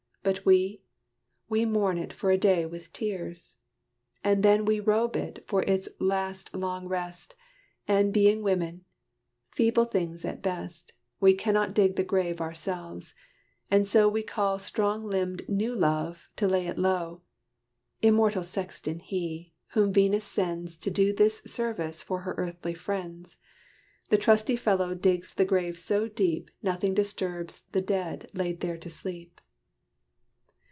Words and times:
But 0.23 0.45
we? 0.45 0.83
we 1.49 1.65
mourn 1.65 1.97
it 1.97 2.13
for 2.13 2.29
a 2.29 2.37
day 2.37 2.63
with 2.67 2.93
tears! 2.93 3.55
And 4.23 4.43
then 4.43 4.65
we 4.65 4.79
robe 4.79 5.15
it 5.15 5.43
for 5.47 5.63
its 5.63 5.89
last 5.99 6.53
long 6.53 6.87
rest, 6.87 7.33
And 7.87 8.13
being 8.13 8.43
women, 8.43 8.85
feeble 9.49 9.85
things 9.85 10.23
at 10.23 10.43
best, 10.43 10.93
We 11.19 11.33
cannot 11.33 11.73
dig 11.73 11.95
the 11.95 12.03
grave 12.03 12.39
ourselves. 12.39 13.15
And 13.71 13.87
so 13.87 14.07
We 14.07 14.21
call 14.21 14.59
strong 14.59 15.05
limbed 15.07 15.49
New 15.49 15.73
Love 15.73 16.29
to 16.35 16.47
lay 16.47 16.67
it 16.67 16.77
low: 16.77 17.23
Immortal 18.03 18.43
sexton 18.43 18.99
he! 18.99 19.55
whom 19.69 19.91
Venus 19.91 20.23
sends 20.23 20.77
To 20.77 20.91
do 20.91 21.13
this 21.13 21.41
service 21.47 22.03
for 22.03 22.19
her 22.19 22.35
earthly 22.37 22.75
friends, 22.75 23.37
The 24.09 24.19
trusty 24.19 24.55
fellow 24.55 24.93
digs 24.93 25.33
the 25.33 25.45
grave 25.45 25.79
so 25.79 26.07
deep 26.07 26.51
Nothing 26.61 26.93
disturbs 26.93 27.63
the 27.71 27.81
dead 27.81 28.29
laid 28.35 28.59
there 28.59 28.77
to 28.77 28.89
sleep." 28.91 29.41